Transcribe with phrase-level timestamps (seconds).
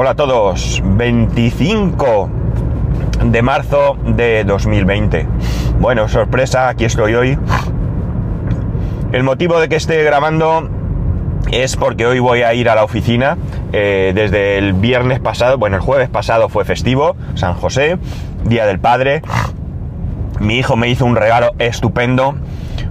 [0.00, 2.30] Hola a todos, 25
[3.24, 5.26] de marzo de 2020.
[5.80, 7.36] Bueno, sorpresa, aquí estoy hoy.
[9.10, 10.70] El motivo de que esté grabando
[11.50, 13.38] es porque hoy voy a ir a la oficina.
[13.72, 17.98] Eh, desde el viernes pasado, bueno, el jueves pasado fue festivo, San José,
[18.44, 19.22] Día del Padre.
[20.38, 22.36] Mi hijo me hizo un regalo estupendo,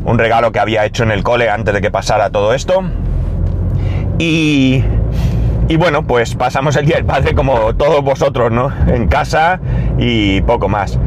[0.03, 2.83] un regalo que había hecho en el cole antes de que pasara todo esto.
[4.19, 4.83] Y
[5.69, 8.71] y bueno, pues pasamos el Día del Padre como todos vosotros, ¿no?
[8.87, 9.59] En casa
[9.97, 10.97] y poco más.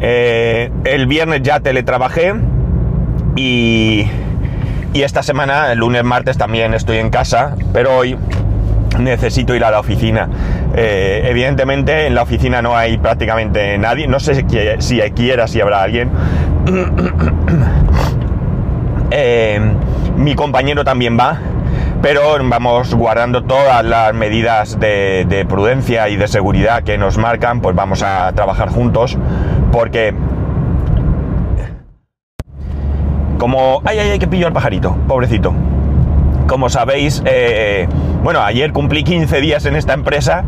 [0.00, 2.34] Eh, el viernes ya teletrabajé
[3.36, 4.06] y,
[4.92, 8.16] y esta semana, el lunes, martes también estoy en casa, pero hoy
[8.98, 10.28] necesito ir a la oficina.
[10.74, 14.42] Eh, evidentemente en la oficina no hay prácticamente nadie, no sé si,
[14.78, 16.10] si quiera, si habrá alguien.
[19.10, 19.58] Eh,
[20.18, 21.38] mi compañero también va,
[22.02, 27.74] pero vamos guardando todas las medidas de, prudencia y de seguridad que nos marcan, pues
[27.74, 29.18] vamos a trabajar juntos,
[29.72, 30.14] porque
[33.38, 33.82] como...
[33.84, 34.96] ¡Ay, ay, ay, que pillo al pajarito!
[35.06, 35.54] Pobrecito.
[36.46, 37.88] Como sabéis, eh,
[38.22, 40.44] bueno, ayer cumplí 15 días en esta empresa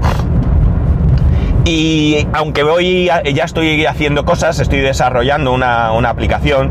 [1.64, 6.70] y aunque voy, ya estoy haciendo cosas, estoy desarrollando una, aplicación,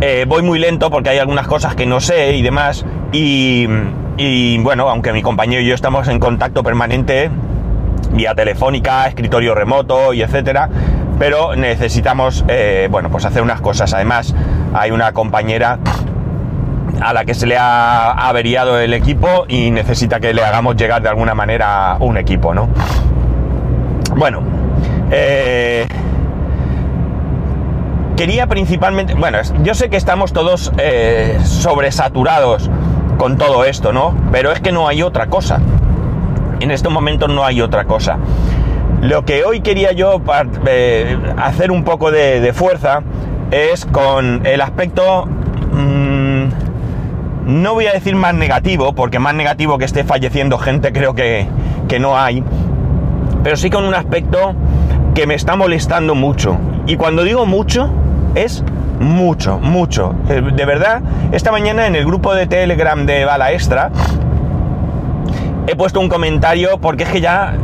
[0.00, 4.88] eh, voy muy lento porque hay algunas cosas que no sé y demás, y, bueno,
[4.88, 7.30] aunque mi compañero y yo estamos en contacto permanente,
[8.10, 10.68] vía telefónica, escritorio remoto y etcétera,
[11.18, 13.94] pero necesitamos, eh, bueno, pues hacer unas cosas.
[13.94, 14.34] Además,
[14.72, 15.78] hay una compañera
[17.00, 21.02] a la que se le ha averiado el equipo y necesita que le hagamos llegar
[21.02, 22.68] de alguna manera un equipo, ¿no?
[24.16, 24.40] Bueno,
[25.10, 25.86] eh,
[28.16, 32.70] quería principalmente, bueno, yo sé que estamos todos eh, sobresaturados
[33.18, 34.14] con todo esto, ¿no?
[34.32, 35.60] Pero es que no hay otra cosa.
[36.60, 38.18] En este momento no hay otra cosa.
[39.00, 40.20] Lo que hoy quería yo
[40.66, 43.02] eh, hacer un poco de, fuerza
[43.50, 46.44] es con el aspecto, mm,
[47.46, 51.46] no voy a decir más negativo, porque más negativo que esté falleciendo gente creo que,
[51.86, 52.42] que no hay,
[53.42, 54.54] pero sí con un aspecto
[55.14, 56.56] que me está molestando mucho.
[56.86, 57.90] Y cuando digo mucho,
[58.34, 58.64] es
[59.04, 60.14] mucho, mucho.
[60.28, 63.90] Eh, de verdad, esta mañana en el grupo de Telegram de Bala Extra
[65.66, 67.54] he puesto un comentario porque es que ya,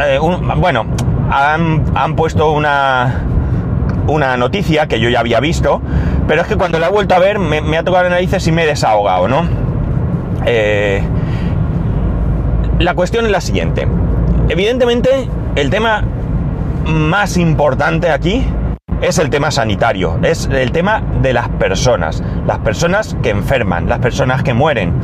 [0.00, 0.18] eh,
[0.56, 0.86] bueno,
[1.30, 3.22] han, puesto una,
[4.06, 5.82] una noticia que yo ya había visto,
[6.26, 8.52] pero es que cuando la he vuelto a ver me, ha tocado la narices y
[8.52, 9.46] me he desahogado, ¿no?
[10.46, 11.02] Eh,
[12.78, 13.86] la cuestión es la siguiente.
[14.48, 16.04] Evidentemente, el tema
[16.86, 18.46] más importante aquí
[19.00, 24.00] es el tema sanitario, es el tema de las personas, las personas que enferman, las
[24.00, 24.94] personas que mueren,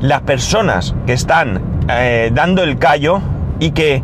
[0.00, 3.20] las personas que están eh, dando el callo
[3.58, 4.02] y que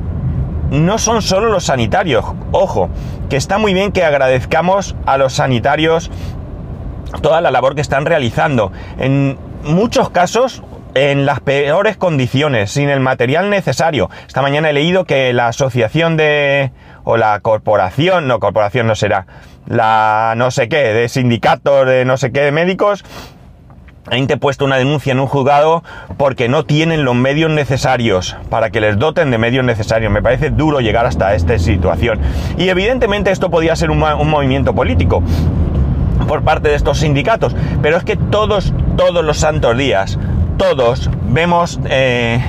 [0.70, 2.90] no son solo los sanitarios, ojo,
[3.28, 6.10] que está muy bien que agradezcamos a los sanitarios
[7.22, 8.72] toda la labor que están realizando.
[8.98, 10.62] En muchos casos,
[10.94, 14.10] en las peores condiciones, sin el material necesario.
[14.26, 16.72] Esta mañana he leído que la Asociación de
[17.08, 19.26] o la corporación, no, corporación no será,
[19.68, 23.04] la no sé qué, de sindicatos de no sé qué de médicos,
[24.10, 25.84] ha interpuesto una denuncia en un juzgado
[26.16, 30.12] porque no tienen los medios necesarios para que les doten de medios necesarios.
[30.12, 32.20] Me parece duro llegar hasta esta situación.
[32.56, 35.22] Y evidentemente esto podía ser un, movimiento político
[36.28, 37.54] por parte de estos sindicatos.
[37.82, 40.18] Pero es que todos, todos los santos días,
[40.56, 41.80] todos vemos...
[41.88, 42.40] Eh,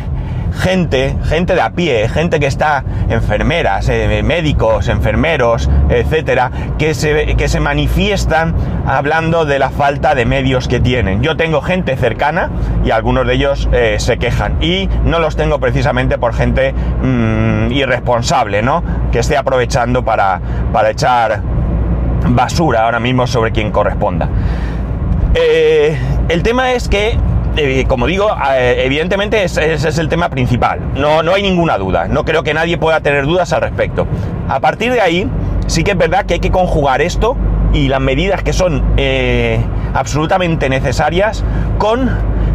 [0.53, 7.35] gente, gente de a pie, gente que está, enfermeras, eh, médicos, enfermeros, etcétera, que se,
[7.35, 8.55] que se manifiestan
[8.85, 11.21] hablando de la falta de medios que tienen.
[11.21, 12.49] Yo tengo gente cercana
[12.83, 14.61] y algunos de ellos eh, se quejan.
[14.61, 18.83] Y no los tengo precisamente por gente mm, irresponsable, ¿no?
[19.11, 20.39] Que esté aprovechando para,
[20.71, 21.41] para echar
[22.29, 24.29] basura ahora mismo sobre quien corresponda.
[25.33, 25.97] Eh,
[26.29, 27.17] el tema es que
[27.87, 30.79] como digo, eh, evidentemente ese, es el tema principal.
[30.95, 32.07] No, no hay ninguna duda.
[32.07, 34.07] No creo que nadie pueda tener dudas al respecto.
[34.47, 35.29] A partir de ahí,
[35.67, 37.35] sí que es verdad que hay que conjugar esto
[37.73, 39.59] y las medidas que son eh,
[39.93, 41.43] absolutamente necesarias
[41.77, 42.09] con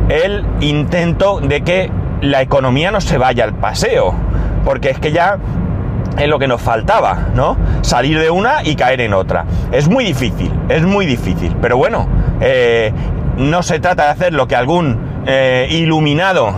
[0.09, 1.91] el intento de que
[2.21, 4.15] la economía no se vaya al paseo.
[4.65, 5.39] Porque es que ya
[6.19, 7.57] es lo que nos faltaba, ¿no?
[7.81, 9.47] Salir de una y caer en otra.
[9.73, 11.57] Es muy difícil, es muy difícil.
[11.61, 12.07] Pero bueno,
[13.37, 16.53] no se trata de hacer lo que algún eh, iluminado,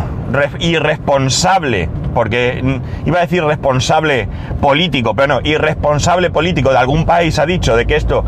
[0.58, 4.28] irresponsable, porque mm, iba a decir responsable
[4.60, 8.24] político, pero no, irresponsable político de algún país ha dicho de que esto,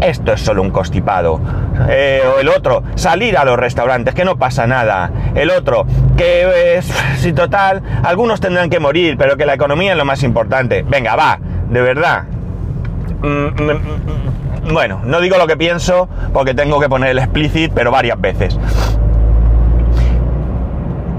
[0.00, 1.40] esto es solo un constipado.
[1.88, 5.10] Eh, o el otro, salir a los restaurantes, que no pasa nada.
[5.34, 6.86] El otro, que es,
[7.18, 10.82] si total, algunos tendrán que morir, pero que la economía es lo más importante.
[10.82, 11.38] Venga, va,
[11.68, 12.24] de verdad.
[13.22, 13.80] Mm, mm,
[14.72, 18.58] bueno, no digo lo que pienso porque tengo que poner el explicit, pero varias veces.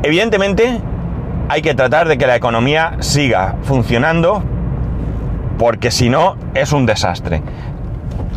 [0.04, 0.80] Evidentemente,
[1.50, 4.44] hay que tratar de que la economía siga funcionando
[5.58, 7.42] porque si no es un desastre.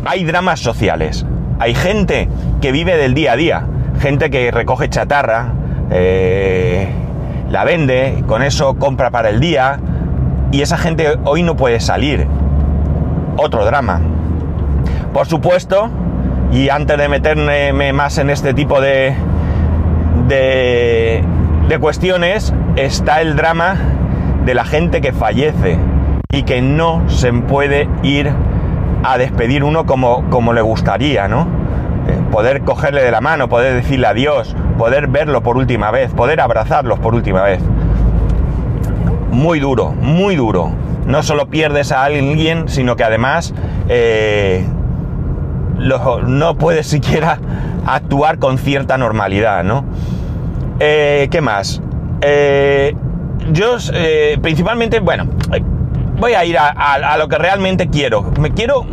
[0.05, 1.25] Hay dramas sociales,
[1.59, 2.27] hay gente
[2.61, 3.67] que vive del día a día,
[3.99, 5.53] gente que recoge chatarra,
[5.91, 6.89] eh,
[7.49, 9.79] la vende, con eso compra para el día
[10.51, 12.27] y esa gente hoy no puede salir.
[13.37, 14.01] Otro drama.
[15.13, 15.89] Por supuesto,
[16.51, 19.13] y antes de meterme más en este tipo de,
[20.27, 23.75] de, cuestiones, está el drama
[24.45, 25.77] de la gente que fallece
[26.31, 28.31] y que no se puede ir
[29.03, 31.47] a despedir uno como, como le gustaría, ¿no?
[32.07, 36.39] Eh, poder cogerle de la mano, poder decirle adiós, poder verlo por última vez, poder
[36.39, 37.61] abrazarlos por última vez.
[39.31, 40.71] Muy duro, muy duro.
[41.05, 43.53] No solo pierdes a alguien, sino que además
[43.89, 44.65] eh,
[46.27, 47.39] no puedes siquiera
[47.85, 49.85] actuar con cierta normalidad, ¿no?
[50.79, 51.81] Eh, ¿Qué más?
[53.51, 53.77] yo
[54.41, 55.27] principalmente, bueno,
[56.21, 58.31] voy a ir a, lo que realmente quiero.
[58.39, 58.85] Me quiero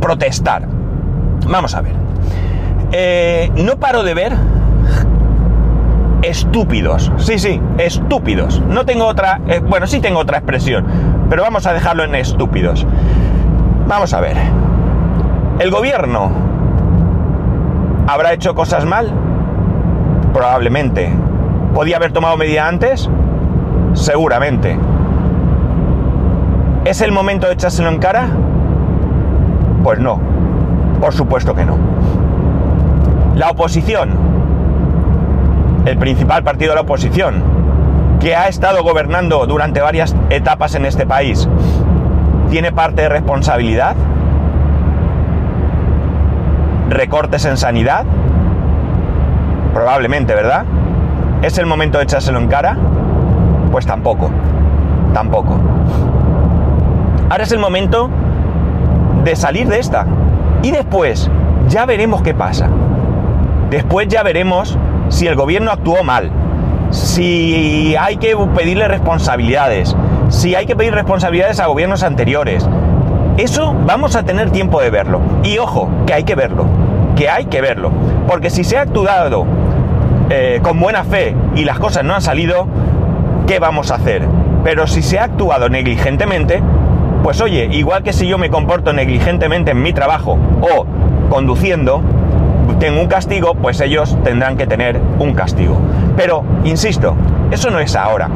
[0.00, 0.68] protestar.
[1.48, 1.94] Vamos a ver.
[2.92, 4.32] Eh, no paro de ver
[6.22, 7.10] estúpidos.
[7.16, 8.60] Sí, sí, estúpidos.
[8.60, 9.40] No tengo otra...
[9.48, 10.86] Eh, bueno, sí tengo otra expresión,
[11.28, 12.86] pero vamos a dejarlo en estúpidos.
[13.88, 14.36] Vamos a ver.
[15.58, 16.30] ¿El gobierno
[18.06, 19.12] habrá hecho cosas mal?
[20.32, 21.12] Probablemente.
[21.74, 23.08] ¿Podía haber tomado medida antes?
[23.94, 24.78] Seguramente.
[26.84, 28.28] ¿Es el momento de echárselo en cara?
[29.84, 30.18] Pues no,
[31.00, 31.76] por supuesto que no.
[33.36, 34.10] La oposición,
[35.84, 37.42] el principal partido de la oposición,
[38.20, 41.48] que ha estado gobernando durante varias etapas en este país,
[42.50, 43.96] ¿tiene parte de responsabilidad?
[46.92, 48.04] ¿Recortes en sanidad?
[49.72, 50.64] Probablemente, ¿verdad?
[51.40, 52.76] ¿Es el momento de echárselo en cara?
[53.70, 54.30] Pues tampoco,
[55.14, 55.58] tampoco.
[57.30, 58.10] Ahora es el momento
[59.24, 60.06] de salir de esta.
[60.62, 61.30] Y después
[61.68, 62.68] ya veremos qué pasa.
[63.70, 64.76] Después ya veremos
[65.08, 66.30] si el gobierno actuó mal,
[66.90, 69.96] si hay que pedirle responsabilidades,
[70.28, 72.68] si hay que pedir responsabilidades a gobiernos anteriores.
[73.38, 75.20] Eso vamos a tener tiempo de verlo.
[75.42, 76.66] Y ojo, que hay que verlo,
[77.16, 77.90] que hay que verlo.
[78.26, 79.46] Porque si se ha actuado
[80.30, 82.66] eh, con buena fe y las cosas no han salido,
[83.46, 84.26] ¿qué vamos a hacer?
[84.64, 86.62] Pero si se ha actuado negligentemente,
[87.22, 90.86] pues oye, igual que si yo me comporto negligentemente en mi trabajo o
[91.28, 92.02] conduciendo,
[92.78, 95.80] tengo un castigo, pues ellos tendrán que tener un castigo.
[96.16, 97.14] Pero, insisto,
[97.50, 98.28] eso no es ahora.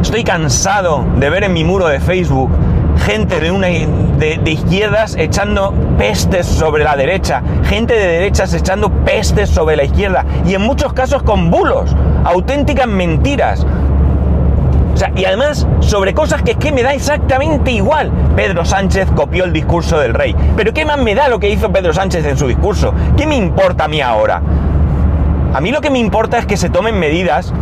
[0.00, 2.50] Estoy cansado de ver en mi muro de Facebook
[2.98, 9.50] gente de, una, de, izquierdas echando pestes sobre la derecha, gente de derechas echando pestes
[9.50, 11.94] sobre la izquierda, y en muchos casos con bulos,
[12.24, 13.66] auténticas mentiras.
[14.94, 18.10] O sea, y además sobre cosas que es que me da exactamente igual.
[18.34, 20.34] Pedro Sánchez copió el discurso del rey.
[20.56, 22.94] Pero ¿qué más me da lo que hizo Pedro Sánchez en su discurso?
[23.14, 24.40] ¿Qué me importa a mí ahora?
[25.52, 27.52] A mí lo que me importa es que se tomen medidas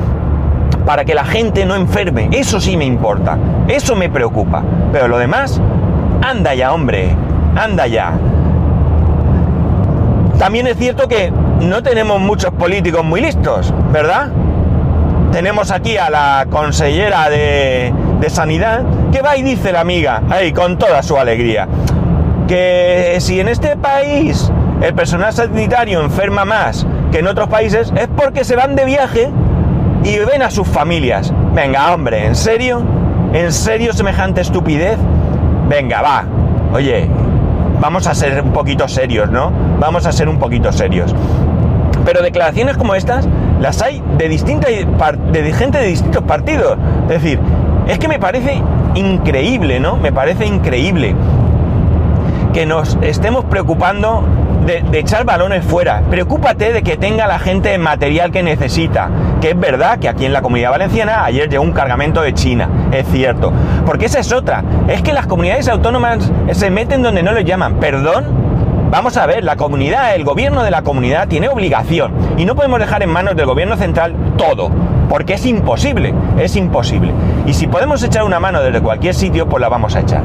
[0.85, 2.29] para que la gente no enferme.
[2.33, 3.39] Eso sí me importa.
[3.69, 4.63] Eso me preocupa.
[4.93, 5.61] Pero lo demás,
[6.23, 7.15] anda ya, hombre.
[7.57, 8.13] Anda ya.
[10.39, 14.31] También es cierto que no tenemos muchos políticos muy listos, ¿verdad?
[15.35, 17.93] tenemos aquí a la consellera de,
[18.29, 21.69] Sanidad que va y dice la amiga, ahí con toda su alegría,
[22.49, 24.51] que si en este país
[24.81, 29.29] el personal sanitario enferma más que en otros países es porque se van de viaje
[30.05, 31.33] y ven a sus familias.
[31.55, 32.83] Venga, hombre, ¿en serio?
[33.33, 34.99] ¿En serio semejante estupidez?
[35.69, 36.25] Venga, va.
[36.73, 37.09] Oye,
[37.81, 39.51] vamos a ser un poquito serios, ¿no?
[39.81, 41.15] Vamos a ser un poquito serios.
[42.05, 43.27] Pero declaraciones como estas
[43.61, 46.77] las hay de distintas de gente de distintos partidos.
[47.05, 47.41] Es decir,
[47.89, 48.63] es que me parece
[48.95, 49.97] increíble, ¿no?
[49.97, 51.15] Me parece increíble
[52.53, 54.23] que nos estemos preocupando
[54.67, 56.03] de, echar balones fuera.
[56.11, 59.11] Preocúpate de que tenga la gente material que necesita.
[59.41, 62.69] Que es verdad que aquí en la comunidad valenciana ayer llegó un cargamento de China.
[62.93, 63.53] Es cierto.
[63.85, 64.65] Porque esa es otra.
[64.89, 67.75] Es que las comunidades autónomas se meten donde no les llaman.
[67.81, 68.45] Perdón
[68.95, 72.79] Vamos a ver, la comunidad, el gobierno de la comunidad tiene obligación y no podemos
[72.79, 74.71] dejar en manos del gobierno central todo,
[75.09, 77.13] porque es imposible, es imposible.
[77.45, 80.23] Y si podemos echar una mano desde cualquier sitio, pues la vamos a echar.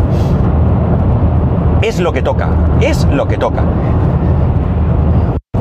[1.81, 3.63] Es lo que toca, es lo que toca.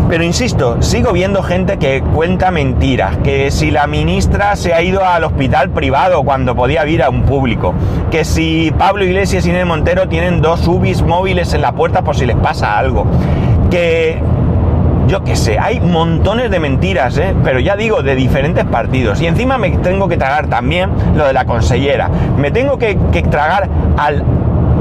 [0.08, 5.04] Pero insisto, sigo viendo gente que cuenta mentiras, que si la ministra se ha ido
[5.04, 7.74] al hospital privado cuando podía ir a un público,
[8.10, 12.16] que si Pablo Iglesias y Inés Montero tienen dos UBIs móviles en la puerta por
[12.16, 13.06] si les pasa algo,
[13.70, 14.18] que
[15.08, 17.34] yo qué sé, hay montones de mentiras, ¿eh?
[17.42, 19.20] pero ya digo, de diferentes partidos.
[19.20, 22.10] Y encima me tengo que tragar también lo de la consellera.
[22.36, 22.94] Me tengo que,
[23.30, 24.22] tragar al,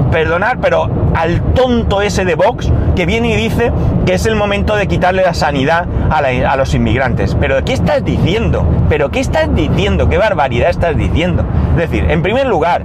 [0.09, 3.71] perdonar, pero al tonto ese de Vox que viene y dice
[4.05, 7.35] que es el momento de quitarle la sanidad a, los inmigrantes.
[7.39, 8.65] Pero ¿qué estás diciendo?
[8.89, 10.09] ¿Pero qué estás diciendo?
[10.09, 11.45] ¿Qué barbaridad estás diciendo?
[11.71, 12.83] Es decir, en primer lugar,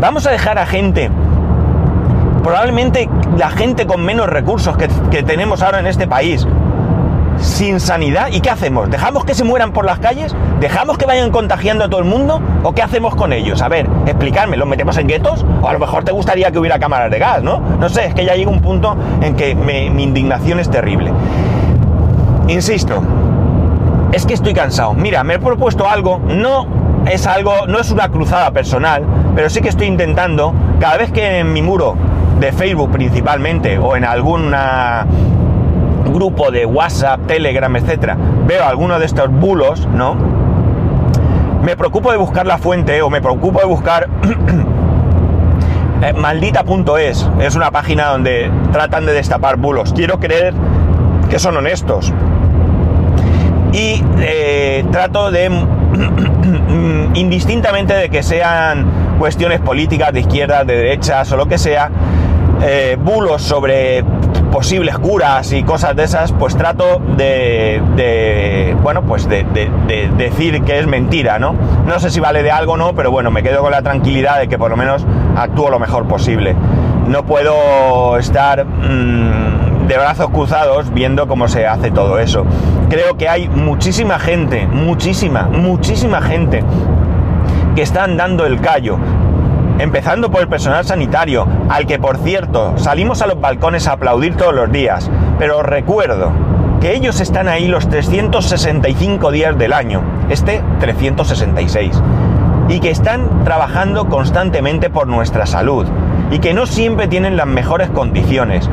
[0.00, 1.10] vamos a dejar a gente
[2.44, 3.08] probablemente
[3.38, 6.46] la gente con menos recursos que, tenemos ahora en este país,
[7.38, 8.28] sin sanidad.
[8.30, 8.90] ¿Y qué hacemos?
[8.90, 10.34] ¿Dejamos que se mueran por las calles?
[10.60, 12.40] ¿Dejamos que vayan contagiando a todo el mundo?
[12.62, 13.62] ¿O qué hacemos con ellos?
[13.62, 15.44] A ver, explicarme, ¿los metemos en guetos?
[15.62, 17.60] O a lo mejor te gustaría que hubiera cámaras de gas, ¿no?
[17.78, 21.12] No sé, es que ya llega un punto en que mi indignación es terrible.
[22.48, 23.02] Insisto,
[24.12, 24.94] es que estoy cansado.
[24.94, 26.66] Mira, me he propuesto algo, no
[27.06, 31.40] es algo, no es una cruzada personal, pero sí que estoy intentando, cada vez que
[31.40, 31.96] en mi muro
[32.38, 35.06] de Facebook principalmente, o en alguna
[36.12, 40.16] grupo de WhatsApp, Telegram, etcétera, veo alguno de estos bulos, ¿no?
[41.62, 44.08] Me preocupo de buscar la fuente o me preocupo de buscar
[46.02, 47.30] eh, maldita.es.
[47.40, 49.92] Es una página donde tratan de destapar bulos.
[49.94, 50.52] Quiero creer
[51.30, 52.12] que son honestos.
[53.72, 55.46] Y eh, trato de,
[57.14, 58.86] indistintamente de que sean
[59.18, 61.90] cuestiones políticas de izquierda, de derechas o lo que sea,
[62.62, 64.04] eh, bulos sobre
[64.50, 69.44] posibles curas y cosas de esas, pues trato de, bueno, pues de,
[70.16, 71.56] decir que es mentira, ¿no?
[71.86, 74.38] No sé si vale de algo o no, pero bueno, me quedo con la tranquilidad
[74.38, 75.04] de que por lo menos
[75.36, 76.54] actúo lo mejor posible.
[77.08, 82.44] No puedo estar mm, de brazos cruzados viendo cómo se hace todo eso.
[82.88, 86.62] Creo que hay muchísima gente, muchísima, muchísima gente
[87.74, 88.98] que están dando el callo,
[89.78, 94.36] empezando por el personal sanitario, al que por cierto salimos a los balcones a aplaudir
[94.36, 96.32] todos los días, pero recuerdo
[96.80, 102.00] que ellos están ahí los 365 días del año, este 366,
[102.68, 105.86] y que están trabajando constantemente por nuestra salud,
[106.30, 108.68] y que no siempre tienen las mejores condiciones.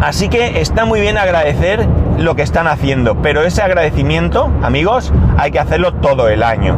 [0.00, 1.86] Así que está muy bien agradecer
[2.18, 6.76] lo que están haciendo, pero ese agradecimiento, amigos, hay que hacerlo todo el año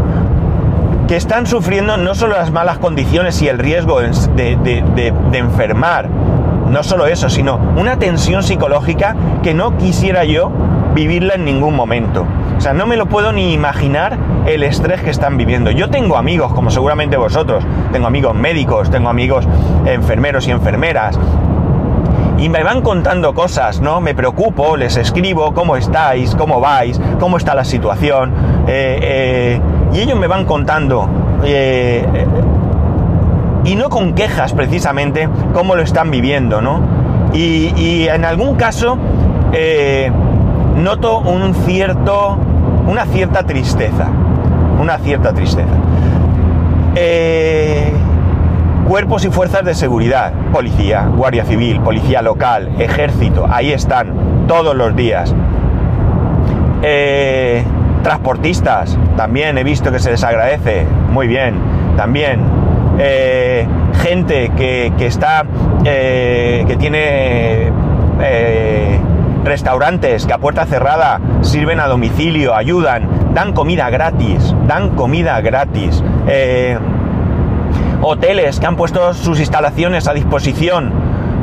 [1.06, 7.06] que están sufriendo no solo las malas condiciones y el riesgo de, enfermar, no solo
[7.06, 10.50] eso, sino una tensión psicológica que no quisiera yo
[10.94, 12.26] vivirla en ningún momento.
[12.56, 15.70] O sea, no me lo puedo ni imaginar el estrés que están viviendo.
[15.70, 19.46] Yo tengo amigos, como seguramente vosotros, tengo amigos médicos, tengo amigos
[19.84, 21.18] enfermeros y enfermeras,
[22.38, 24.00] y me van contando cosas, ¿no?
[24.00, 28.32] Me preocupo, les escribo cómo estáis, cómo vais, cómo está la situación.
[28.66, 29.60] Eh, eh,
[29.93, 31.09] y ellos me van contando,
[31.45, 32.05] eh,
[33.64, 36.81] y no con quejas precisamente, cómo lo están viviendo, ¿no?
[37.33, 38.97] Y, en algún caso
[40.76, 42.38] noto un cierto,
[42.87, 44.09] una cierta tristeza,
[44.81, 45.75] una cierta tristeza
[48.87, 54.95] cuerpos y fuerzas de seguridad, policía, guardia civil, policía local, ejército, ahí están todos los
[54.95, 55.35] días.
[56.83, 57.64] Eh,
[58.06, 61.56] transportistas, también he visto que se les agradece, muy bien,
[61.96, 62.40] también.
[63.00, 63.66] Eh,
[64.00, 65.44] gente que, está,
[65.84, 67.72] eh, que tiene
[69.42, 76.00] restaurantes que a puerta cerrada sirven a domicilio, ayudan, dan comida gratis, dan comida gratis
[78.02, 80.92] hoteles que han puesto sus instalaciones a disposición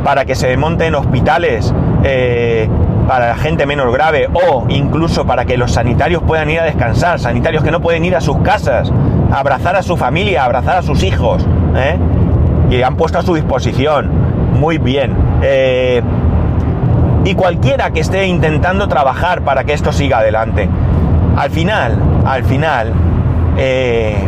[0.04, 2.70] para que se monten hospitales eh,
[3.08, 7.20] para la gente menos grave o incluso para que los sanitarios puedan ir a descansar,
[7.20, 8.92] sanitarios que no pueden ir a sus casas,
[9.32, 11.46] abrazar a su familia, abrazar a sus hijos,
[11.76, 11.98] ¿eh?
[12.70, 14.10] y han puesto a su disposición.
[14.60, 15.16] Muy bien.
[15.42, 16.02] Eh,
[17.26, 20.70] y cualquiera que esté intentando trabajar para que esto siga adelante.
[21.36, 22.94] Al final, al final,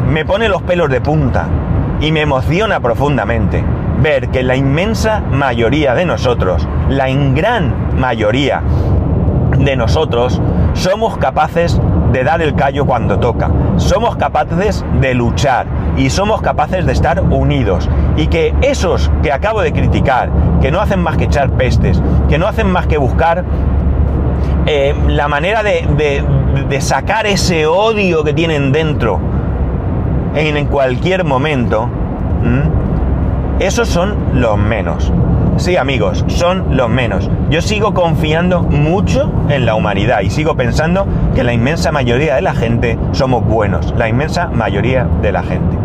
[0.08, 1.48] me pone los pelos de punta
[2.02, 3.64] y me emociona profundamente
[4.02, 8.62] ver que la inmensa mayoría de nosotros, la gran mayoría
[9.58, 10.42] de nosotros,
[10.74, 11.80] somos capaces
[12.12, 17.22] de dar el callo cuando toca, somos capaces de luchar y somos capaces de estar
[17.22, 17.90] unidos.
[18.18, 20.30] Y que esos que acabo de criticar,
[20.62, 23.44] que no hacen más que echar pestes, que no hacen más que buscar
[24.66, 26.24] eh, la manera de,
[26.70, 29.20] de sacar ese odio que tienen dentro,
[30.36, 31.90] en cualquier momento,
[33.60, 35.12] esos son los menos.
[35.58, 37.30] Sí, amigos, son los menos.
[37.50, 42.42] Yo sigo confiando mucho en la humanidad y sigo pensando que la inmensa mayoría de
[42.42, 43.94] la gente somos buenos.
[43.98, 45.78] La inmensa mayoría de la gente.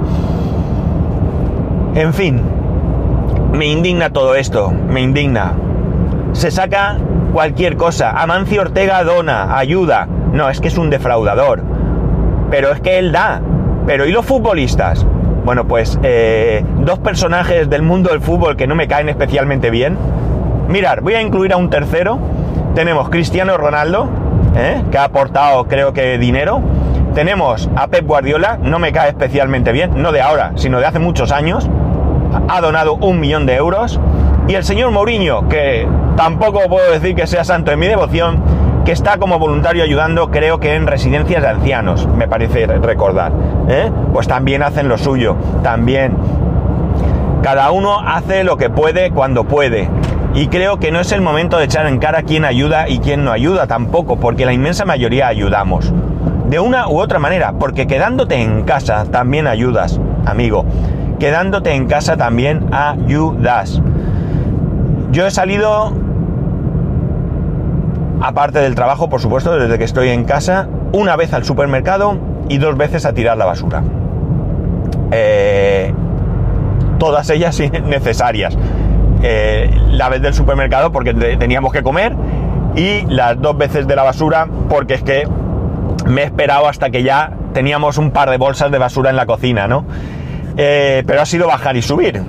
[1.95, 2.43] En fin,
[3.53, 5.53] me indigna todo esto, me indigna.
[6.33, 6.99] Se saca
[7.33, 8.11] cualquier cosa.
[8.11, 10.09] Amancio Ortega dona, ayuda.
[10.33, 11.63] No, es que es un defraudador.
[12.51, 13.41] Pero es que él da.
[13.87, 15.07] Pero ¿y los futbolistas?
[15.45, 19.97] Bueno, pues eh, dos personajes del mundo del fútbol que no me caen especialmente bien.
[20.69, 22.19] Mirar, voy a incluir a un tercero.
[22.75, 24.09] Tenemos Cristiano Ronaldo,
[24.57, 24.83] ¿eh?
[24.91, 26.61] que ha aportado creo que dinero.
[27.15, 31.01] Tenemos a Pep Guardiola, no me cae especialmente bien, no de ahora, sino de hace
[31.01, 31.69] muchos años.
[32.49, 33.99] Ha donado un millón de euros.
[34.47, 38.41] Y el señor Mourinho, que tampoco puedo decir que sea santo en mi devoción,
[38.85, 43.33] que está como voluntario ayudando, creo que en residencias de ancianos, me parece recordar.
[43.69, 43.91] ¿eh?
[44.13, 46.17] Pues también hacen lo suyo, también.
[47.43, 49.89] Cada uno hace lo que puede cuando puede.
[50.35, 53.25] Y creo que no es el momento de echar en cara quién ayuda y quién
[53.25, 55.93] no ayuda tampoco, porque la inmensa mayoría ayudamos.
[56.49, 60.65] De una u otra manera, porque quedándote en casa también ayudas, amigo.
[61.19, 63.83] Quedándote en casa también ayudas.
[65.11, 65.93] Yo he salido
[68.21, 72.59] aparte del trabajo, por supuesto, desde que estoy en casa, una vez al supermercado y
[72.59, 73.83] dos veces a tirar la basura.
[75.11, 75.93] Eh,
[76.99, 78.57] todas ellas necesarias.
[79.23, 82.15] Eh, la vez del supermercado porque teníamos que comer
[82.75, 85.29] y las dos veces de la basura porque es que
[86.07, 89.27] me he esperado hasta que ya teníamos un par de bolsas de basura en la
[89.27, 89.85] cocina, ¿no?
[90.57, 92.23] Eh, pero ha sido bajar y subir.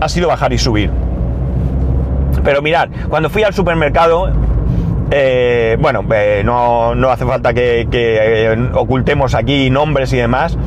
[0.00, 0.90] Ha sido bajar y subir.
[2.44, 4.32] Pero mirad, cuando fui al supermercado,
[5.10, 10.58] eh, bueno, eh, no, hace falta que, eh, ocultemos aquí nombres y demás.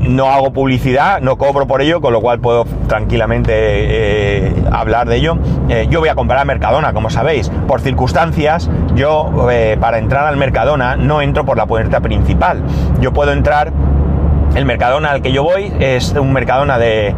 [0.00, 5.38] no hago publicidad, no cobro por ello, con lo cual puedo tranquilamente hablar de ello.
[5.88, 7.50] yo voy a comprar a Mercadona, como sabéis.
[7.68, 9.30] Por circunstancias, yo
[9.80, 12.62] para entrar al Mercadona no entro por la puerta principal.
[13.00, 13.72] Yo puedo entrar,
[14.54, 17.14] el Mercadona al que yo voy es un Mercadona de,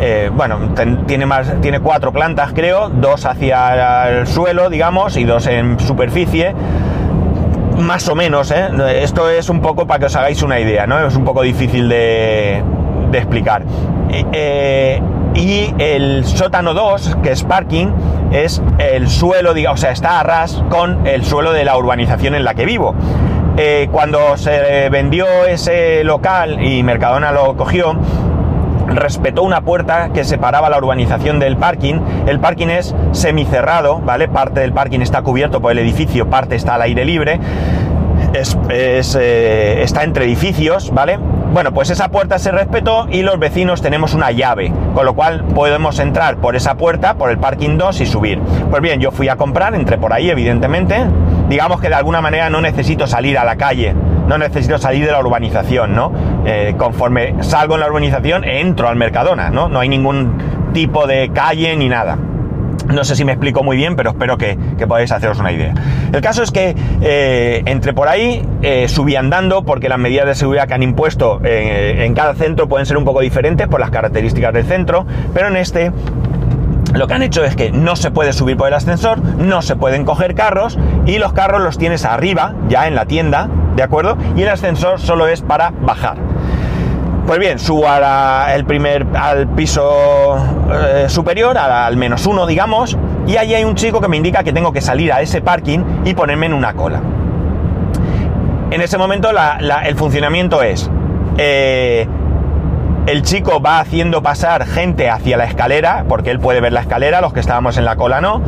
[0.00, 0.74] eh, bueno,
[1.06, 6.54] tiene, más, tiene cuatro plantas creo, dos hacia el suelo, digamos, y dos en superficie.
[7.78, 8.68] Más o menos, ¿eh?
[9.02, 11.04] Esto es un poco para que os hagáis una idea, ¿no?
[11.06, 12.62] Es un poco difícil de,
[13.12, 13.62] explicar.
[14.10, 15.00] Eh,
[15.34, 17.88] y el sótano 2, que es parking,
[18.32, 22.34] es el suelo, digamos, o sea, está a ras con el suelo de la urbanización
[22.34, 22.94] en la que vivo.
[23.90, 27.96] cuando se vendió ese local y Mercadona lo cogió,
[28.98, 32.00] respetó una puerta que separaba la urbanización del parking.
[32.26, 34.28] El parking es semicerrado, ¿vale?
[34.28, 37.40] Parte del parking está cubierto por el edificio, parte está al aire libre.
[38.34, 41.18] Es, eh, está entre edificios, ¿vale?
[41.52, 45.44] Bueno, pues esa puerta se respetó y los vecinos tenemos una llave, con lo cual
[45.54, 48.38] podemos entrar por esa puerta, por el parking 2 y subir.
[48.70, 51.06] Pues bien, yo fui a comprar, entré por ahí, evidentemente.
[51.48, 53.94] Digamos que de alguna manera no necesito salir a la calle
[54.28, 56.12] no necesito salir de la urbanización, ¿no?
[56.44, 59.68] Eh, conforme salgo en la urbanización, entro al Mercadona, ¿no?
[59.68, 62.18] No hay ningún tipo de calle ni nada.
[62.92, 65.74] No sé si me explico muy bien, pero espero que, podáis haceros una idea.
[66.12, 70.34] El caso es que eh, entre por ahí, eh, subí andando, porque las medidas de
[70.34, 74.52] seguridad que han impuesto en cada centro pueden ser un poco diferentes por las características
[74.52, 75.90] del centro, pero en este
[76.94, 79.76] lo que han hecho es que no se puede subir por el ascensor, no se
[79.76, 84.16] pueden coger carros y los carros los tienes arriba, ya en la tienda, ¿de acuerdo?
[84.36, 86.16] Y el ascensor solo es para bajar.
[87.26, 87.84] Pues bien, subo
[88.50, 90.38] el primer, al piso
[90.72, 92.96] eh, superior, al menos uno, digamos,
[93.26, 95.80] y allí hay un chico que me indica que tengo que salir a ese parking
[96.06, 97.02] y ponerme en una cola.
[98.70, 100.90] En ese momento el funcionamiento es,
[101.36, 102.08] eh,
[103.08, 107.22] el chico va haciendo pasar gente hacia la escalera, porque él puede ver la escalera,
[107.22, 108.42] los que estábamos en la cola no,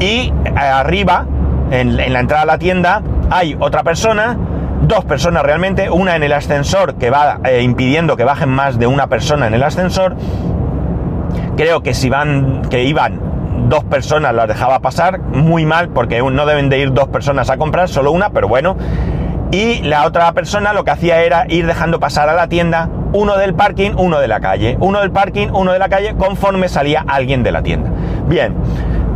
[0.00, 1.26] y eh, arriba,
[1.70, 4.36] en, la entrada a la tienda, hay otra persona,
[4.82, 8.88] dos personas realmente, una en el ascensor que va eh, impidiendo que bajen más de
[8.88, 10.16] una persona en el ascensor.
[11.56, 13.20] Creo que si van, que iban
[13.68, 17.56] dos personas las dejaba pasar, muy mal, porque no deben de ir dos personas a
[17.56, 18.76] comprar, solo una, pero bueno.
[19.52, 23.36] Y la otra persona lo que hacía era ir dejando pasar a la tienda uno
[23.36, 27.04] del parking, uno de la calle, uno del parking, uno de la calle, conforme salía
[27.06, 27.90] alguien de la tienda.
[28.28, 28.54] Bien,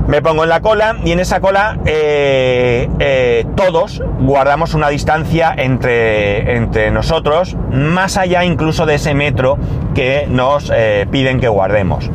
[0.07, 5.53] me pongo en la cola y en esa cola eh, eh, todos guardamos una distancia
[5.57, 9.59] entre, entre, nosotros, más allá incluso de ese metro
[9.97, 12.09] que nos eh, piden que guardemos.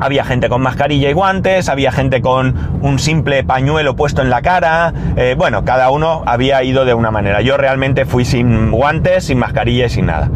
[0.00, 4.42] Había gente con mascarilla y guantes, había gente con un simple pañuelo puesto en la
[4.42, 4.92] cara.
[5.36, 7.40] bueno, cada uno había ido de una manera.
[7.42, 10.28] Yo realmente fui sin guantes, sin mascarilla y sin nada.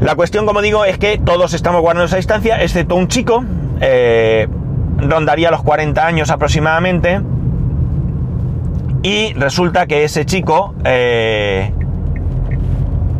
[0.00, 3.44] La cuestión, como digo, es que todos estamos guardando esa distancia, excepto un chico,
[3.80, 4.48] eh,
[4.98, 7.20] rondaría los 40 años aproximadamente,
[9.02, 11.72] y resulta que ese chico, eh,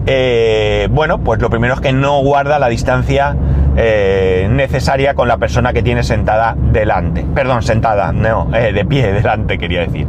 [0.07, 3.37] eh, bueno, pues lo primero es que no guarda la distancia
[3.75, 7.27] necesaria con la persona que tiene sentada delante.
[7.35, 10.07] Perdón, sentada, no, de pie delante quería decir.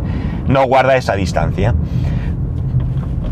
[0.48, 1.74] No guarda esa distancia.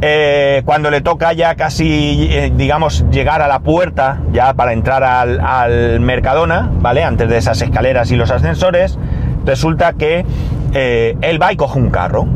[0.06, 5.02] Eh, cuando le toca ya casi, eh, digamos, llegar a la puerta, ya para entrar
[5.02, 7.06] al, Mercadona, ¿vale?
[7.06, 9.00] Antes de esas escaleras y los ascensores,
[9.46, 10.26] resulta que
[10.74, 12.28] eh, él va y coge un carro.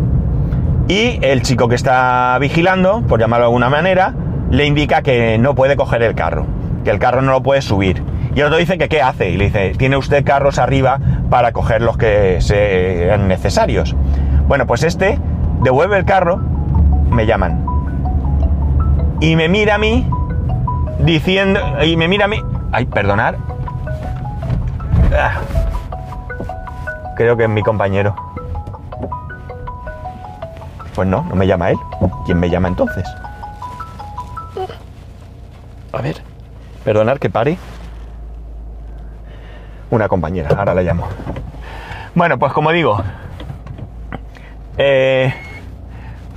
[0.88, 4.13] Y el chico que está vigilando, por llamarlo de alguna manera,
[4.49, 6.45] le indica que no puede coger el carro,
[6.86, 8.01] que el carro no lo puede subir.
[8.34, 11.51] Y el otro dice que qué hace, y le dice, tiene usted carros arriba para
[11.51, 13.93] coger los que sean necesarios.
[14.47, 15.19] Bueno, pues este
[15.63, 16.56] devuelve el carro
[17.10, 17.65] me llaman.
[19.20, 20.08] Y me mira a mí
[21.00, 22.41] diciendo, y me mira a mí,
[22.72, 23.38] ay, perdonar.
[25.13, 25.39] Ah.
[27.15, 28.15] Creo que es mi compañero.
[30.93, 31.78] Pues no, no me llama él.
[32.26, 33.04] ¿Quién me llama entonces?
[35.93, 36.22] A ver,
[36.84, 37.58] perdonar que pare.
[39.89, 41.08] Una compañera, ahora la llamo.
[42.13, 43.02] Bueno, pues como digo,
[44.78, 45.34] eh,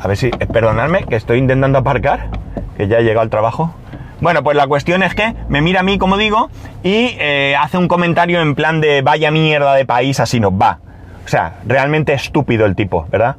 [0.01, 2.29] a ver si, eh, perdonadme, que estoy intentando aparcar,
[2.77, 3.75] que ya he llegado al trabajo.
[4.21, 6.51] Bueno, pues la cuestión es que me mira a mí, como digo,
[6.83, 10.79] y eh, hace un comentario en plan de vaya mierda de país, así nos va.
[11.25, 13.37] O sea, realmente estúpido el tipo, ¿verdad?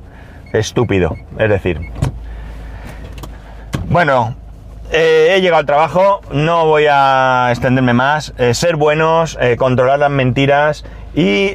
[0.53, 1.81] Estúpido, es decir.
[3.89, 4.35] Bueno,
[4.91, 8.33] eh, he llegado al trabajo, no voy a extenderme más.
[8.53, 11.51] ser buenos, controlar las mentiras y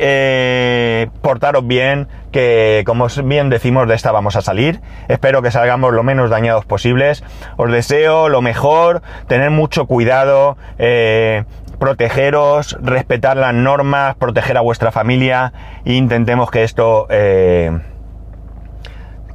[1.22, 4.80] portaros bien, que como bien decimos de esta vamos a salir.
[5.08, 7.24] Espero que salgamos lo menos dañados posibles.
[7.56, 11.44] Os deseo lo mejor, tener mucho cuidado, eh,
[11.78, 15.52] protegeros, respetar las normas, proteger a vuestra familia
[15.84, 17.78] e intentemos que esto eh,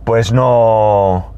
[0.03, 1.33] pues no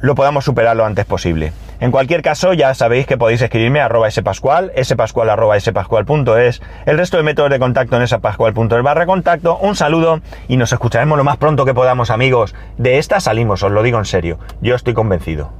[0.00, 1.52] lo podamos superar lo antes posible.
[1.82, 6.96] En cualquier caso, ya sabéis que podéis escribirme a arroba spascual, spascual arroba spascual.es, el
[6.96, 9.58] resto de métodos de contacto en spascual.es barra contacto.
[9.58, 12.54] Un saludo y nos escucharemos lo más pronto que podamos, amigos.
[12.78, 14.38] De esta salimos, os lo digo en serio.
[14.60, 15.50] Yo estoy convencido.